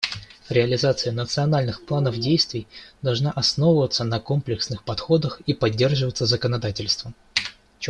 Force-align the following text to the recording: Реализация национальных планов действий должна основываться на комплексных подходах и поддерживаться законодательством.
Реализация 0.49 1.11
национальных 1.13 1.85
планов 1.85 2.17
действий 2.17 2.67
должна 3.03 3.29
основываться 3.29 4.03
на 4.03 4.19
комплексных 4.19 4.81
подходах 4.83 5.41
и 5.45 5.53
поддерживаться 5.53 6.25
законодательством. 6.25 7.13